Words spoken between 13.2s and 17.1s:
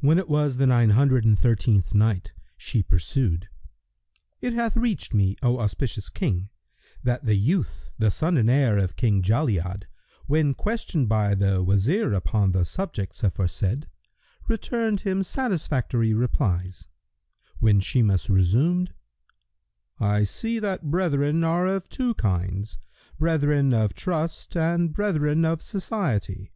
aforesaid, returned him satisfactory replies;